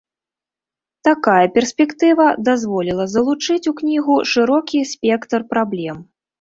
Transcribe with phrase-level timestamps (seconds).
[1.07, 5.97] Такая перспектыва дазволіла залучыць у кнігу шырокі спектр праблем.